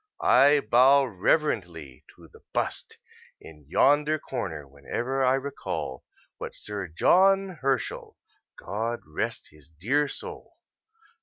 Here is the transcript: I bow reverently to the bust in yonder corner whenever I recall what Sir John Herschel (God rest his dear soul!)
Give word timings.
I 0.23 0.61
bow 0.61 1.05
reverently 1.05 2.05
to 2.15 2.27
the 2.27 2.41
bust 2.53 2.97
in 3.39 3.65
yonder 3.69 4.17
corner 4.17 4.67
whenever 4.67 5.23
I 5.23 5.35
recall 5.35 6.05
what 6.39 6.55
Sir 6.55 6.87
John 6.87 7.59
Herschel 7.61 8.17
(God 8.57 9.01
rest 9.05 9.49
his 9.51 9.69
dear 9.69 10.07
soul!) 10.07 10.57